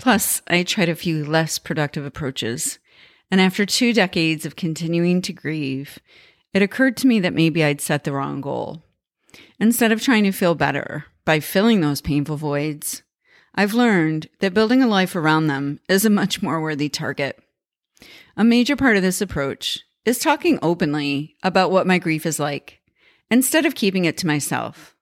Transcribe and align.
Plus, 0.00 0.40
I 0.48 0.62
tried 0.62 0.88
a 0.88 0.94
few 0.94 1.26
less 1.26 1.58
productive 1.58 2.06
approaches. 2.06 2.78
And 3.30 3.38
after 3.38 3.66
two 3.66 3.92
decades 3.92 4.46
of 4.46 4.56
continuing 4.56 5.20
to 5.20 5.34
grieve, 5.34 5.98
it 6.54 6.62
occurred 6.62 6.96
to 6.98 7.06
me 7.06 7.20
that 7.20 7.34
maybe 7.34 7.62
I'd 7.62 7.82
set 7.82 8.04
the 8.04 8.12
wrong 8.12 8.40
goal. 8.40 8.82
Instead 9.60 9.92
of 9.92 10.00
trying 10.00 10.24
to 10.24 10.32
feel 10.32 10.54
better 10.54 11.04
by 11.26 11.38
filling 11.38 11.82
those 11.82 12.00
painful 12.00 12.38
voids, 12.38 13.02
I've 13.54 13.74
learned 13.74 14.30
that 14.38 14.54
building 14.54 14.82
a 14.82 14.88
life 14.88 15.14
around 15.14 15.48
them 15.48 15.80
is 15.86 16.06
a 16.06 16.10
much 16.10 16.40
more 16.40 16.62
worthy 16.62 16.88
target. 16.88 17.38
A 18.38 18.42
major 18.42 18.76
part 18.76 18.96
of 18.96 19.02
this 19.02 19.20
approach 19.20 19.80
is 20.06 20.18
talking 20.18 20.58
openly 20.62 21.36
about 21.42 21.70
what 21.70 21.86
my 21.86 21.98
grief 21.98 22.24
is 22.24 22.40
like 22.40 22.80
instead 23.30 23.66
of 23.66 23.74
keeping 23.74 24.06
it 24.06 24.16
to 24.16 24.26
myself. 24.26 24.96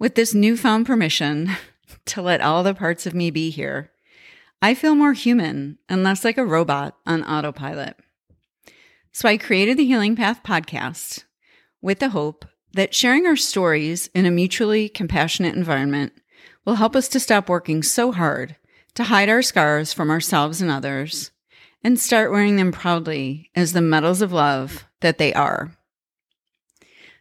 With 0.00 0.16
this 0.16 0.34
newfound 0.34 0.84
permission 0.84 1.50
to 2.06 2.20
let 2.20 2.40
all 2.40 2.64
the 2.64 2.74
parts 2.74 3.06
of 3.06 3.14
me 3.14 3.30
be 3.30 3.50
here, 3.50 3.89
I 4.62 4.74
feel 4.74 4.94
more 4.94 5.14
human 5.14 5.78
and 5.88 6.02
less 6.02 6.24
like 6.24 6.36
a 6.36 6.44
robot 6.44 6.96
on 7.06 7.24
autopilot. 7.24 7.96
So 9.12 9.28
I 9.28 9.38
created 9.38 9.78
the 9.78 9.86
Healing 9.86 10.16
Path 10.16 10.42
podcast 10.42 11.24
with 11.80 11.98
the 11.98 12.10
hope 12.10 12.44
that 12.74 12.94
sharing 12.94 13.26
our 13.26 13.36
stories 13.36 14.08
in 14.14 14.26
a 14.26 14.30
mutually 14.30 14.88
compassionate 14.88 15.56
environment 15.56 16.12
will 16.64 16.74
help 16.74 16.94
us 16.94 17.08
to 17.08 17.20
stop 17.20 17.48
working 17.48 17.82
so 17.82 18.12
hard 18.12 18.56
to 18.94 19.04
hide 19.04 19.28
our 19.28 19.42
scars 19.42 19.92
from 19.92 20.10
ourselves 20.10 20.60
and 20.60 20.70
others 20.70 21.30
and 21.82 21.98
start 21.98 22.30
wearing 22.30 22.56
them 22.56 22.70
proudly 22.70 23.50
as 23.54 23.72
the 23.72 23.80
medals 23.80 24.20
of 24.20 24.32
love 24.32 24.84
that 25.00 25.18
they 25.18 25.32
are. 25.32 25.74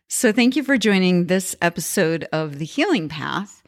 So, 0.08 0.32
thank 0.32 0.56
you 0.56 0.64
for 0.64 0.78
joining 0.78 1.28
this 1.28 1.56
episode 1.62 2.28
of 2.34 2.58
The 2.60 2.66
Healing 2.66 3.10
Path. 3.10 3.59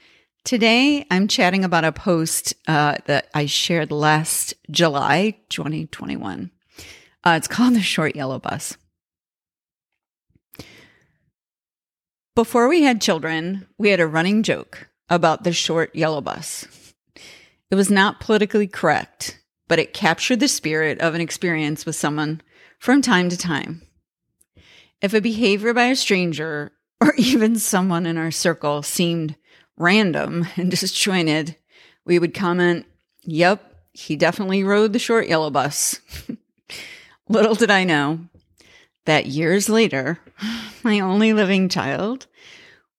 Today, 0.43 1.05
I'm 1.11 1.27
chatting 1.27 1.63
about 1.63 1.85
a 1.85 1.91
post 1.91 2.55
uh, 2.67 2.95
that 3.05 3.29
I 3.33 3.45
shared 3.45 3.91
last 3.91 4.55
July 4.71 5.37
2021. 5.49 6.49
Uh, 7.23 7.33
it's 7.37 7.47
called 7.47 7.75
The 7.75 7.81
Short 7.81 8.15
Yellow 8.15 8.39
Bus. 8.39 8.75
Before 12.35 12.67
we 12.67 12.81
had 12.81 13.01
children, 13.01 13.67
we 13.77 13.89
had 13.89 13.99
a 13.99 14.07
running 14.07 14.41
joke 14.41 14.89
about 15.09 15.43
the 15.43 15.53
short 15.53 15.95
yellow 15.95 16.21
bus. 16.21 16.65
It 17.69 17.75
was 17.75 17.91
not 17.91 18.19
politically 18.19 18.67
correct, 18.67 19.39
but 19.67 19.77
it 19.77 19.93
captured 19.93 20.39
the 20.39 20.47
spirit 20.47 20.99
of 21.01 21.13
an 21.13 21.21
experience 21.21 21.85
with 21.85 21.95
someone 21.95 22.41
from 22.79 23.03
time 23.03 23.29
to 23.29 23.37
time. 23.37 23.83
If 25.01 25.13
a 25.13 25.21
behavior 25.21 25.73
by 25.73 25.87
a 25.87 25.95
stranger 25.95 26.71
or 26.99 27.13
even 27.17 27.57
someone 27.57 28.07
in 28.07 28.17
our 28.17 28.31
circle 28.31 28.81
seemed 28.81 29.35
random 29.81 30.47
and 30.55 30.71
disjointed, 30.71 31.57
we 32.05 32.19
would 32.19 32.33
comment, 32.33 32.85
Yep, 33.23 33.75
he 33.93 34.15
definitely 34.15 34.63
rode 34.63 34.93
the 34.93 34.99
short 34.99 35.27
yellow 35.27 35.49
bus. 35.49 35.99
Little 37.29 37.55
did 37.55 37.69
I 37.69 37.83
know 37.83 38.19
that 39.05 39.27
years 39.27 39.69
later, 39.69 40.19
my 40.83 40.99
only 40.99 41.33
living 41.33 41.69
child 41.69 42.27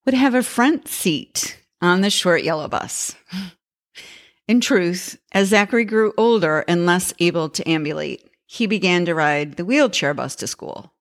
would 0.05 0.15
have 0.15 0.35
a 0.35 0.43
front 0.43 0.89
seat 0.89 1.59
on 1.81 2.01
the 2.01 2.11
short 2.11 2.43
yellow 2.43 2.69
bus. 2.69 3.15
In 4.49 4.61
truth, 4.61 5.19
as 5.33 5.49
Zachary 5.49 5.85
grew 5.85 6.13
older 6.17 6.65
and 6.67 6.85
less 6.85 7.15
able 7.21 7.49
to 7.49 7.69
ambulate, 7.69 8.29
he 8.45 8.67
began 8.67 9.05
to 9.07 9.15
ride 9.15 9.57
the 9.57 9.65
wheelchair 9.65 10.13
bus 10.13 10.37
to 10.37 10.47
school. 10.47 10.93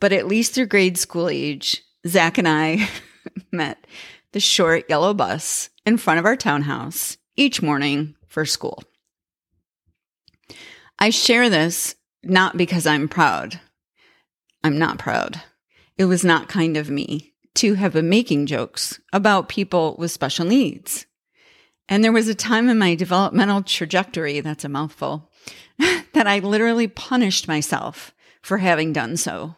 But 0.00 0.12
at 0.12 0.26
least 0.26 0.54
through 0.54 0.66
grade 0.66 0.98
school 0.98 1.28
age, 1.28 1.84
Zach 2.06 2.38
and 2.38 2.48
I 2.48 2.88
met 3.52 3.86
the 4.32 4.40
short 4.40 4.84
yellow 4.88 5.14
bus 5.14 5.70
in 5.86 5.96
front 5.96 6.18
of 6.18 6.26
our 6.26 6.36
townhouse 6.36 7.16
each 7.36 7.62
morning 7.62 8.14
for 8.26 8.44
school. 8.44 8.82
I 10.98 11.10
share 11.10 11.48
this 11.48 11.94
not 12.22 12.56
because 12.56 12.86
I'm 12.86 13.08
proud. 13.08 13.60
I'm 14.64 14.78
not 14.78 14.98
proud. 14.98 15.40
It 15.96 16.06
was 16.06 16.24
not 16.24 16.48
kind 16.48 16.76
of 16.76 16.90
me 16.90 17.34
to 17.54 17.74
have 17.74 17.92
been 17.92 18.08
making 18.08 18.46
jokes 18.46 19.00
about 19.12 19.48
people 19.48 19.96
with 19.98 20.10
special 20.10 20.44
needs. 20.44 21.06
And 21.88 22.04
there 22.04 22.12
was 22.12 22.28
a 22.28 22.34
time 22.34 22.68
in 22.68 22.78
my 22.78 22.94
developmental 22.94 23.62
trajectory, 23.62 24.40
that's 24.40 24.64
a 24.64 24.68
mouthful, 24.68 25.30
that 25.78 26.26
I 26.26 26.40
literally 26.40 26.86
punished 26.86 27.48
myself 27.48 28.12
for 28.42 28.58
having 28.58 28.92
done 28.92 29.16
so. 29.16 29.56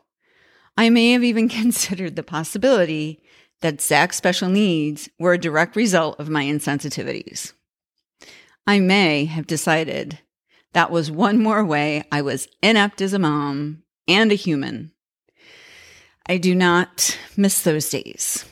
I 0.77 0.91
may 0.91 1.13
have 1.13 1.25
even 1.25 1.49
considered 1.61 2.17
the 2.17 2.23
possibility 2.23 3.23
that 3.61 3.81
Zach's 3.81 4.17
special 4.17 4.49
needs 4.49 5.09
were 5.19 5.35
a 5.35 5.39
direct 5.39 5.77
result 5.77 6.19
of 6.19 6.29
my 6.29 6.45
insensitivities. 6.45 7.53
I 8.67 8.81
may 8.81 9.25
have 9.27 9.47
decided 9.47 10.21
that 10.73 10.91
was 10.91 11.11
one 11.11 11.43
more 11.43 11.65
way 11.65 12.05
I 12.13 12.23
was 12.23 12.49
inept 12.63 13.01
as 13.01 13.13
a 13.13 13.19
mom 13.19 13.83
and 14.07 14.31
a 14.31 14.37
human. 14.37 14.93
I 16.27 16.37
do 16.37 16.55
not 16.55 17.19
miss 17.37 17.63
those 17.63 17.91
days 17.91 18.45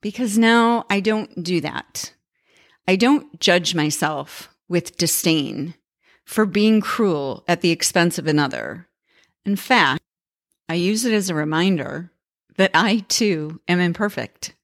because 0.00 0.38
now 0.38 0.84
I 0.88 1.00
don't 1.00 1.42
do 1.42 1.60
that. 1.60 2.12
I 2.86 2.96
don't 2.96 3.40
judge 3.40 3.74
myself 3.74 4.48
with 4.68 4.96
disdain 4.96 5.74
for 6.24 6.46
being 6.46 6.80
cruel 6.80 7.44
at 7.48 7.60
the 7.60 7.70
expense 7.70 8.18
of 8.18 8.26
another. 8.26 8.88
In 9.44 9.56
fact, 9.56 10.02
I 10.68 10.74
use 10.74 11.04
it 11.04 11.12
as 11.12 11.30
a 11.30 11.34
reminder 11.34 12.12
that 12.56 12.70
I 12.74 13.04
too 13.08 13.60
am 13.68 13.80
imperfect. 13.80 14.54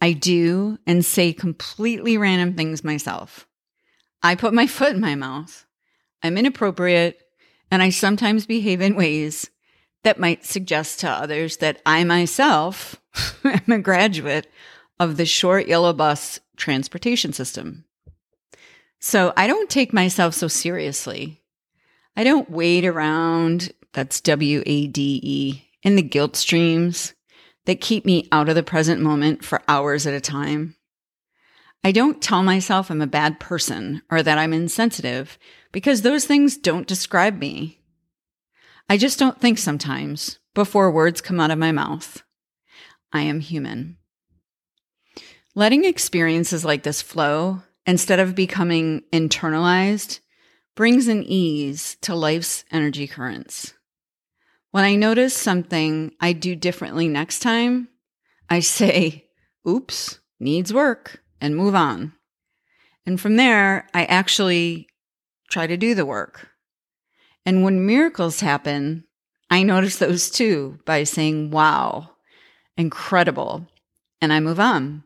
I 0.00 0.12
do 0.12 0.78
and 0.86 1.04
say 1.04 1.32
completely 1.32 2.18
random 2.18 2.54
things 2.54 2.84
myself. 2.84 3.46
I 4.22 4.34
put 4.34 4.54
my 4.54 4.66
foot 4.68 4.92
in 4.92 5.00
my 5.00 5.14
mouth. 5.14 5.66
I'm 6.22 6.38
inappropriate 6.38 7.20
and 7.70 7.82
I 7.82 7.90
sometimes 7.90 8.46
behave 8.46 8.80
in 8.80 8.96
ways 8.96 9.50
that 10.02 10.20
might 10.20 10.44
suggest 10.44 11.00
to 11.00 11.10
others 11.10 11.58
that 11.58 11.80
I 11.84 12.04
myself 12.04 13.00
am 13.44 13.72
a 13.72 13.78
graduate 13.78 14.46
of 15.00 15.16
the 15.16 15.26
short 15.26 15.66
yellow 15.66 15.92
bus 15.92 16.40
transportation 16.56 17.32
system. 17.32 17.84
So 19.00 19.32
I 19.36 19.46
don't 19.46 19.68
take 19.68 19.92
myself 19.92 20.34
so 20.34 20.48
seriously. 20.48 21.42
I 22.16 22.24
don't 22.24 22.50
wade 22.50 22.84
around, 22.84 23.72
that's 23.92 24.20
W 24.20 24.62
A 24.64 24.86
D 24.86 25.20
E, 25.22 25.68
in 25.84 25.94
the 25.94 26.02
guilt 26.02 26.34
streams 26.34 27.14
that 27.66 27.80
keep 27.80 28.04
me 28.04 28.28
out 28.32 28.48
of 28.48 28.54
the 28.54 28.62
present 28.62 29.00
moment 29.00 29.44
for 29.44 29.62
hours 29.68 30.06
at 30.06 30.14
a 30.14 30.20
time. 30.20 30.74
I 31.84 31.92
don't 31.92 32.22
tell 32.22 32.42
myself 32.42 32.90
I'm 32.90 33.02
a 33.02 33.06
bad 33.06 33.38
person 33.38 34.02
or 34.10 34.22
that 34.22 34.38
I'm 34.38 34.54
insensitive 34.54 35.38
because 35.70 36.02
those 36.02 36.24
things 36.24 36.56
don't 36.56 36.88
describe 36.88 37.38
me. 37.38 37.80
I 38.88 38.96
just 38.96 39.18
don't 39.18 39.40
think 39.40 39.58
sometimes 39.58 40.38
before 40.54 40.90
words 40.90 41.20
come 41.20 41.40
out 41.40 41.50
of 41.50 41.58
my 41.58 41.72
mouth. 41.72 42.22
I 43.12 43.20
am 43.20 43.40
human. 43.40 43.98
Letting 45.54 45.84
experiences 45.84 46.64
like 46.64 46.82
this 46.82 47.02
flow 47.02 47.62
instead 47.86 48.18
of 48.18 48.34
becoming 48.34 49.02
internalized 49.12 50.20
brings 50.74 51.06
an 51.06 51.22
ease 51.22 51.96
to 52.00 52.14
life's 52.14 52.64
energy 52.72 53.06
currents. 53.06 53.74
When 54.74 54.82
I 54.82 54.96
notice 54.96 55.34
something 55.36 56.10
I 56.20 56.32
do 56.32 56.56
differently 56.56 57.06
next 57.06 57.38
time, 57.38 57.86
I 58.50 58.58
say, 58.58 59.26
oops, 59.64 60.18
needs 60.40 60.74
work, 60.74 61.22
and 61.40 61.54
move 61.54 61.76
on. 61.76 62.14
And 63.06 63.20
from 63.20 63.36
there, 63.36 63.86
I 63.94 64.04
actually 64.06 64.88
try 65.48 65.68
to 65.68 65.76
do 65.76 65.94
the 65.94 66.04
work. 66.04 66.48
And 67.46 67.62
when 67.62 67.86
miracles 67.86 68.40
happen, 68.40 69.04
I 69.48 69.62
notice 69.62 69.98
those 69.98 70.28
too 70.28 70.80
by 70.84 71.04
saying, 71.04 71.52
wow, 71.52 72.10
incredible. 72.76 73.68
And 74.20 74.32
I 74.32 74.40
move 74.40 74.58
on. 74.58 75.04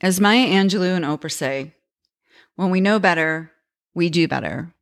As 0.00 0.20
Maya 0.20 0.46
Angelou 0.46 0.94
and 0.94 1.04
Oprah 1.04 1.32
say, 1.32 1.74
when 2.54 2.70
we 2.70 2.80
know 2.80 3.00
better, 3.00 3.50
we 3.94 4.10
do 4.10 4.28
better. 4.28 4.72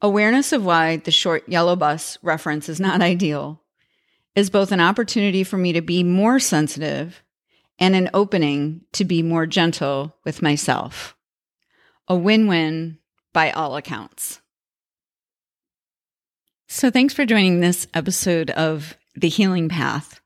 Awareness 0.00 0.52
of 0.52 0.64
why 0.64 0.96
the 0.96 1.10
short 1.10 1.48
yellow 1.48 1.76
bus 1.76 2.18
reference 2.22 2.68
is 2.68 2.80
not 2.80 3.02
ideal 3.02 3.62
is 4.34 4.50
both 4.50 4.70
an 4.70 4.80
opportunity 4.80 5.42
for 5.42 5.56
me 5.56 5.72
to 5.72 5.80
be 5.80 6.04
more 6.04 6.38
sensitive 6.38 7.22
and 7.78 7.94
an 7.94 8.10
opening 8.14 8.82
to 8.92 9.04
be 9.04 9.22
more 9.22 9.46
gentle 9.46 10.16
with 10.24 10.42
myself. 10.42 11.16
A 12.06 12.16
win 12.16 12.46
win 12.46 12.98
by 13.32 13.50
all 13.50 13.76
accounts. 13.76 14.40
So, 16.68 16.90
thanks 16.90 17.14
for 17.14 17.24
joining 17.24 17.60
this 17.60 17.86
episode 17.94 18.50
of 18.50 18.96
The 19.16 19.28
Healing 19.28 19.68
Path. 19.68 20.20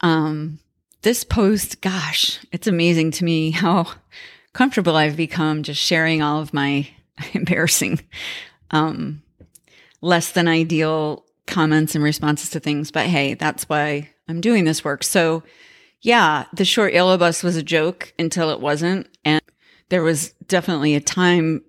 Um, 0.00 0.58
this 1.02 1.22
post, 1.22 1.80
gosh, 1.80 2.38
it's 2.50 2.66
amazing 2.66 3.10
to 3.12 3.24
me 3.24 3.50
how 3.50 3.92
comfortable 4.52 4.96
I've 4.96 5.16
become 5.16 5.62
just 5.62 5.80
sharing 5.80 6.22
all 6.22 6.40
of 6.40 6.54
my 6.54 6.88
embarrassing, 7.34 8.00
um, 8.70 9.22
less 10.00 10.32
than 10.32 10.48
ideal 10.48 11.24
comments 11.46 11.94
and 11.94 12.02
responses 12.02 12.50
to 12.50 12.60
things. 12.60 12.90
But 12.90 13.06
hey, 13.06 13.34
that's 13.34 13.68
why 13.68 14.10
I'm 14.28 14.40
doing 14.40 14.64
this 14.64 14.84
work. 14.84 15.04
So, 15.04 15.42
yeah, 16.00 16.46
the 16.52 16.64
short 16.64 16.92
yellow 16.92 17.16
bus 17.16 17.42
was 17.42 17.56
a 17.56 17.62
joke 17.62 18.12
until 18.18 18.50
it 18.50 18.60
wasn't. 18.60 19.08
And 19.24 19.42
there 19.88 20.02
was 20.02 20.30
definitely 20.46 20.94
a 20.94 21.00
time, 21.00 21.62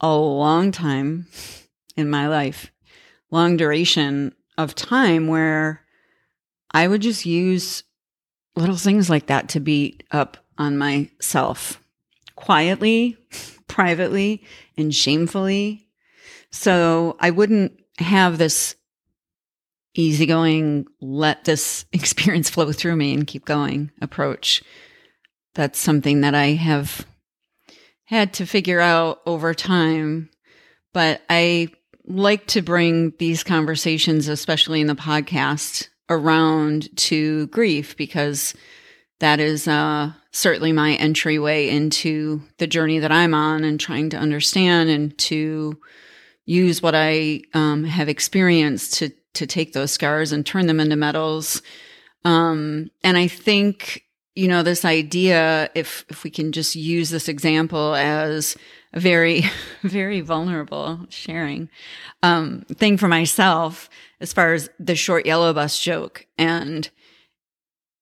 a 0.00 0.14
long 0.14 0.72
time 0.72 1.26
in 1.96 2.08
my 2.10 2.28
life, 2.28 2.70
long 3.30 3.56
duration 3.56 4.34
of 4.56 4.74
time 4.74 5.26
where 5.26 5.84
I 6.72 6.88
would 6.88 7.02
just 7.02 7.26
use 7.26 7.84
little 8.56 8.76
things 8.76 9.08
like 9.08 9.26
that 9.26 9.48
to 9.50 9.60
beat 9.60 10.02
up 10.10 10.36
on 10.58 10.76
myself 10.76 11.82
quietly, 12.36 13.16
privately, 13.68 14.44
and 14.76 14.94
shamefully. 14.94 15.87
So 16.50 17.16
I 17.20 17.30
wouldn't 17.30 17.72
have 17.98 18.38
this 18.38 18.74
easygoing, 19.94 20.86
let 21.00 21.44
this 21.44 21.84
experience 21.92 22.50
flow 22.50 22.72
through 22.72 22.96
me 22.96 23.12
and 23.12 23.26
keep 23.26 23.44
going 23.44 23.90
approach. 24.00 24.62
That's 25.54 25.78
something 25.78 26.20
that 26.20 26.34
I 26.34 26.52
have 26.52 27.06
had 28.04 28.32
to 28.34 28.46
figure 28.46 28.80
out 28.80 29.20
over 29.26 29.52
time. 29.54 30.30
But 30.94 31.22
I 31.28 31.68
like 32.06 32.46
to 32.48 32.62
bring 32.62 33.12
these 33.18 33.44
conversations, 33.44 34.28
especially 34.28 34.80
in 34.80 34.86
the 34.86 34.94
podcast, 34.94 35.88
around 36.08 36.96
to 36.96 37.48
grief 37.48 37.96
because 37.96 38.54
that 39.20 39.40
is 39.40 39.68
uh, 39.68 40.12
certainly 40.32 40.72
my 40.72 40.94
entryway 40.94 41.68
into 41.68 42.40
the 42.58 42.66
journey 42.66 43.00
that 43.00 43.12
I'm 43.12 43.34
on 43.34 43.64
and 43.64 43.78
trying 43.78 44.10
to 44.10 44.16
understand 44.16 44.88
and 44.88 45.16
to 45.18 45.78
use 46.48 46.80
what 46.82 46.94
I 46.94 47.42
um, 47.52 47.84
have 47.84 48.08
experienced 48.08 48.94
to 48.94 49.10
to 49.34 49.46
take 49.46 49.72
those 49.74 49.92
scars 49.92 50.32
and 50.32 50.44
turn 50.44 50.66
them 50.66 50.80
into 50.80 50.96
medals. 50.96 51.62
Um, 52.24 52.90
and 53.04 53.16
I 53.18 53.28
think 53.28 54.04
you 54.34 54.48
know 54.48 54.62
this 54.62 54.84
idea 54.84 55.70
if 55.74 56.06
if 56.08 56.24
we 56.24 56.30
can 56.30 56.52
just 56.52 56.74
use 56.74 57.10
this 57.10 57.28
example 57.28 57.94
as 57.94 58.56
a 58.94 59.00
very 59.00 59.44
very 59.82 60.22
vulnerable 60.22 61.06
sharing 61.10 61.68
um, 62.22 62.64
thing 62.72 62.96
for 62.96 63.08
myself 63.08 63.90
as 64.20 64.32
far 64.32 64.54
as 64.54 64.70
the 64.80 64.96
short 64.96 65.26
yellow 65.26 65.52
bus 65.52 65.78
joke 65.78 66.26
and 66.38 66.88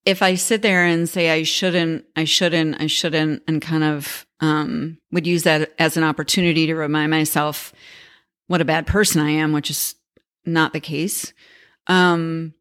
if 0.04 0.22
I 0.22 0.36
sit 0.36 0.62
there 0.62 0.84
and 0.84 1.08
say 1.08 1.30
I 1.30 1.42
shouldn't, 1.42 2.04
I 2.14 2.22
shouldn't, 2.22 2.80
I 2.80 2.86
shouldn't, 2.86 3.42
and 3.48 3.60
kind 3.60 3.82
of 3.82 4.24
um, 4.38 4.98
would 5.10 5.26
use 5.26 5.42
that 5.42 5.72
as 5.80 5.96
an 5.96 6.04
opportunity 6.04 6.66
to 6.66 6.76
remind 6.76 7.10
myself 7.10 7.72
what 8.46 8.60
a 8.60 8.64
bad 8.66 8.86
person 8.86 9.20
I 9.20 9.30
am, 9.30 9.52
which 9.52 9.70
is 9.70 9.94
not 10.44 10.72
the 10.72 10.80
case. 10.80 11.32
Um, 11.86 12.54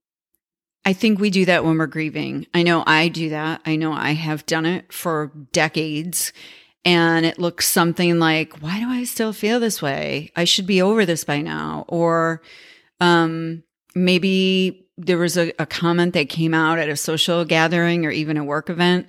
I 0.85 0.93
think 0.93 1.19
we 1.19 1.29
do 1.29 1.45
that 1.45 1.65
when 1.65 1.77
we're 1.77 1.87
grieving. 1.87 2.45
I 2.53 2.63
know 2.63 2.83
I 2.85 3.07
do 3.07 3.29
that. 3.29 3.61
I 3.65 3.75
know 3.75 3.91
I 3.91 4.11
have 4.11 4.45
done 4.45 4.65
it 4.65 4.93
for 4.93 5.31
decades. 5.51 6.31
And 6.83 7.25
it 7.25 7.39
looks 7.39 7.67
something 7.67 8.19
like, 8.19 8.61
why 8.61 8.79
do 8.79 8.87
I 8.87 9.03
still 9.05 9.33
feel 9.33 9.59
this 9.59 9.81
way? 9.81 10.31
I 10.35 10.43
should 10.43 10.67
be 10.67 10.83
over 10.83 11.03
this 11.03 11.23
by 11.23 11.41
now. 11.41 11.85
Or 11.87 12.43
um, 13.01 13.63
maybe 13.95 14.87
there 14.95 15.17
was 15.17 15.37
a, 15.37 15.51
a 15.57 15.65
comment 15.65 16.13
that 16.13 16.29
came 16.29 16.53
out 16.53 16.77
at 16.77 16.89
a 16.89 16.95
social 16.95 17.43
gathering 17.45 18.05
or 18.05 18.11
even 18.11 18.37
a 18.37 18.43
work 18.43 18.69
event 18.69 19.07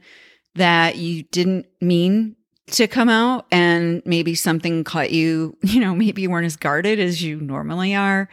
that 0.55 0.97
you 0.97 1.25
didn't 1.25 1.67
mean 1.83 2.36
to 2.73 2.87
come 2.87 3.09
out 3.09 3.47
and 3.51 4.03
maybe 4.05 4.35
something 4.35 4.85
caught 4.85 5.11
you, 5.11 5.57
you 5.63 5.81
know, 5.81 5.95
maybe 5.95 6.23
you 6.23 6.31
weren't 6.31 6.47
as 6.47 6.57
guarded 6.57 6.99
as 6.99 7.23
you 7.23 7.41
normally 7.41 7.95
are. 7.95 8.29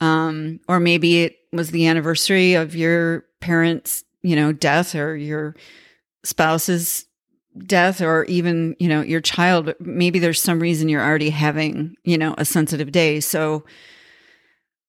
Um, 0.00 0.60
or 0.68 0.80
maybe 0.80 1.22
it 1.22 1.38
was 1.52 1.70
the 1.70 1.86
anniversary 1.86 2.54
of 2.54 2.74
your 2.74 3.24
parents, 3.40 4.04
you 4.22 4.34
know, 4.36 4.52
death 4.52 4.94
or 4.94 5.16
your 5.16 5.54
spouse's 6.24 7.06
death 7.58 8.00
or 8.00 8.24
even, 8.24 8.74
you 8.80 8.88
know, 8.88 9.02
your 9.02 9.20
child. 9.20 9.74
Maybe 9.78 10.18
there's 10.18 10.40
some 10.40 10.60
reason 10.60 10.88
you're 10.88 11.04
already 11.04 11.30
having, 11.30 11.96
you 12.02 12.18
know, 12.18 12.34
a 12.36 12.44
sensitive 12.44 12.90
day. 12.90 13.20
So, 13.20 13.64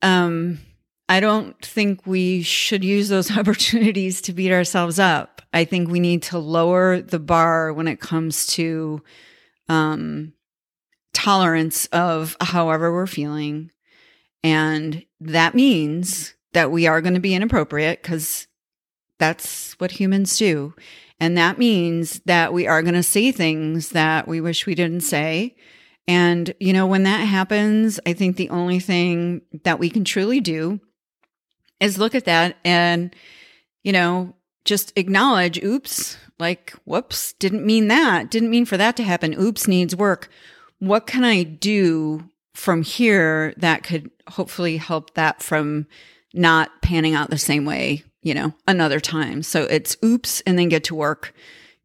um, 0.01 0.59
I 1.07 1.19
don't 1.19 1.59
think 1.63 2.05
we 2.05 2.41
should 2.41 2.83
use 2.83 3.09
those 3.09 3.31
opportunities 3.37 4.21
to 4.21 4.33
beat 4.33 4.51
ourselves 4.51 4.99
up. 4.99 5.41
I 5.53 5.65
think 5.65 5.89
we 5.89 5.99
need 5.99 6.23
to 6.23 6.39
lower 6.39 7.01
the 7.01 7.19
bar 7.19 7.71
when 7.71 7.87
it 7.87 7.99
comes 7.99 8.47
to 8.47 9.01
um, 9.69 10.33
tolerance 11.13 11.85
of 11.87 12.35
however 12.41 12.91
we're 12.91 13.07
feeling. 13.07 13.71
And 14.43 15.05
that 15.21 15.55
means 15.55 16.35
that 16.53 16.71
we 16.71 16.87
are 16.87 17.01
going 17.01 17.13
to 17.13 17.19
be 17.19 17.33
inappropriate 17.33 18.01
because 18.01 18.47
that's 19.17 19.73
what 19.79 19.91
humans 19.91 20.37
do. 20.37 20.73
And 21.19 21.37
that 21.37 21.57
means 21.57 22.19
that 22.25 22.51
we 22.51 22.67
are 22.67 22.81
going 22.81 22.95
to 22.95 23.03
say 23.03 23.31
things 23.31 23.89
that 23.89 24.27
we 24.27 24.41
wish 24.41 24.65
we 24.65 24.75
didn't 24.75 25.01
say. 25.01 25.55
And, 26.07 26.53
you 26.59 26.73
know, 26.73 26.85
when 26.85 27.03
that 27.03 27.19
happens, 27.19 27.99
I 28.05 28.13
think 28.13 28.35
the 28.35 28.49
only 28.49 28.79
thing 28.79 29.41
that 29.63 29.79
we 29.79 29.89
can 29.89 30.03
truly 30.03 30.41
do 30.41 30.79
is 31.79 31.97
look 31.97 32.15
at 32.15 32.25
that 32.25 32.57
and, 32.63 33.15
you 33.83 33.91
know, 33.91 34.33
just 34.63 34.93
acknowledge, 34.95 35.63
oops, 35.63 36.17
like, 36.39 36.73
whoops, 36.85 37.33
didn't 37.33 37.65
mean 37.65 37.87
that. 37.87 38.29
Didn't 38.31 38.49
mean 38.49 38.65
for 38.65 38.77
that 38.77 38.97
to 38.97 39.03
happen. 39.03 39.39
Oops 39.39 39.67
needs 39.67 39.95
work. 39.95 40.29
What 40.79 41.07
can 41.07 41.23
I 41.23 41.43
do 41.43 42.29
from 42.53 42.81
here 42.83 43.53
that 43.57 43.83
could 43.83 44.09
hopefully 44.27 44.77
help 44.77 45.13
that 45.13 45.41
from 45.41 45.87
not 46.33 46.81
panning 46.81 47.13
out 47.13 47.29
the 47.29 47.37
same 47.37 47.65
way, 47.65 48.03
you 48.21 48.33
know, 48.33 48.53
another 48.67 48.99
time? 48.99 49.43
So 49.43 49.63
it's 49.63 49.97
oops 50.03 50.41
and 50.41 50.57
then 50.57 50.69
get 50.69 50.83
to 50.85 50.95
work, 50.95 51.33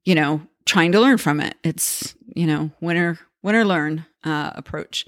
you 0.04 0.14
know, 0.14 0.40
trying 0.64 0.92
to 0.92 1.00
learn 1.00 1.18
from 1.18 1.40
it. 1.40 1.56
It's, 1.62 2.14
you 2.34 2.46
know, 2.46 2.70
winner, 2.80 3.18
winner 3.42 3.64
learn 3.64 4.06
uh, 4.24 4.50
approach. 4.54 5.06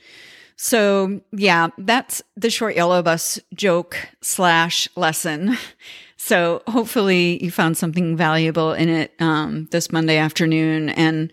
So 0.56 1.20
yeah, 1.32 1.69
that's 1.79 2.22
the 2.36 2.51
short 2.51 2.77
yellow 2.77 3.03
bus 3.03 3.41
joke 3.55 3.96
slash 4.20 4.89
lesson. 4.96 5.56
So 6.24 6.62
hopefully 6.69 7.43
you 7.43 7.51
found 7.51 7.77
something 7.77 8.17
valuable 8.17 8.74
in 8.74 8.89
it 8.89 9.12
um, 9.19 9.67
this 9.72 9.91
Monday 9.91 10.19
afternoon, 10.19 10.89
and 10.91 11.32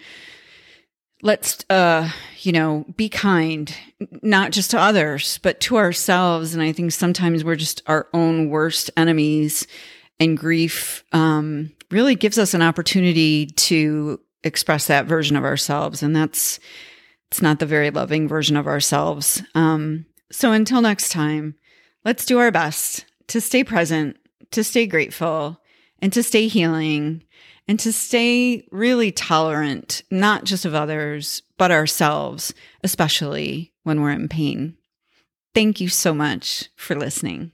let's 1.21 1.63
uh, 1.69 2.09
you 2.39 2.51
know 2.51 2.85
be 2.97 3.07
kind, 3.07 3.71
not 4.23 4.49
just 4.49 4.71
to 4.71 4.79
others, 4.79 5.37
but 5.43 5.59
to 5.59 5.77
ourselves. 5.77 6.55
And 6.55 6.63
I 6.63 6.71
think 6.71 6.91
sometimes 6.91 7.43
we're 7.43 7.55
just 7.55 7.83
our 7.85 8.07
own 8.15 8.49
worst 8.49 8.89
enemies, 8.97 9.67
and 10.19 10.35
grief 10.35 11.03
um, 11.11 11.71
really 11.91 12.15
gives 12.15 12.39
us 12.39 12.55
an 12.55 12.63
opportunity 12.63 13.45
to 13.45 14.19
express 14.43 14.87
that 14.87 15.05
version 15.05 15.35
of 15.37 15.43
ourselves, 15.43 16.01
and 16.01 16.15
that's 16.15 16.59
it's 17.29 17.41
not 17.41 17.59
the 17.59 17.65
very 17.65 17.91
loving 17.91 18.27
version 18.27 18.57
of 18.57 18.67
ourselves. 18.67 19.43
Um, 19.53 20.05
so 20.31 20.51
until 20.51 20.81
next 20.81 21.09
time, 21.09 21.55
let's 22.03 22.25
do 22.25 22.39
our 22.39 22.51
best 22.51 23.05
to 23.27 23.39
stay 23.39 23.63
present, 23.63 24.17
to 24.51 24.63
stay 24.63 24.87
grateful, 24.87 25.61
and 25.99 26.11
to 26.13 26.23
stay 26.23 26.47
healing, 26.47 27.23
and 27.67 27.79
to 27.81 27.93
stay 27.93 28.65
really 28.71 29.11
tolerant, 29.11 30.01
not 30.09 30.43
just 30.43 30.65
of 30.65 30.73
others, 30.73 31.43
but 31.57 31.71
ourselves, 31.71 32.53
especially 32.83 33.73
when 33.83 34.01
we're 34.01 34.11
in 34.11 34.27
pain. 34.27 34.75
Thank 35.53 35.79
you 35.79 35.87
so 35.87 36.13
much 36.13 36.69
for 36.75 36.95
listening. 36.95 37.51